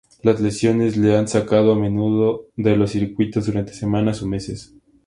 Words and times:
Las 0.23 0.41
lesiones 0.41 0.97
le 0.97 1.15
han 1.15 1.27
sacado 1.27 1.71
a 1.71 1.75
menudo 1.77 2.47
de 2.55 2.75
los 2.75 2.89
circuitos 2.89 3.45
durante 3.45 3.71
semanas 3.75 4.23
o 4.23 4.25
meses. 4.25 4.73